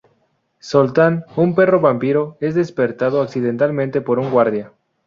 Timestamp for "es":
2.39-2.55